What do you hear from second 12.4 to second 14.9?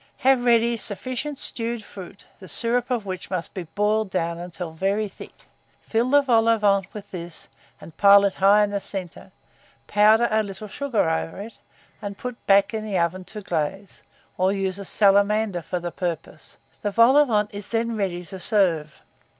back in the oven to glaze, or use a